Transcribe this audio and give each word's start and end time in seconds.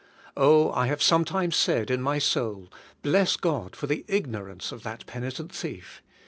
Oh, 0.35 0.71
I 0.71 0.87
have 0.87 1.03
sometimes 1.03 1.55
said 1.55 1.91
in 1.91 2.01
my 2.01 2.17
soul, 2.17 2.73
bless 3.03 3.37
God 3.37 3.75
for 3.75 3.85
the 3.85 4.03
ignorance 4.07 4.71
of 4.71 4.81
that 4.81 5.05
penitent 5.05 5.51
thief. 5.51 6.01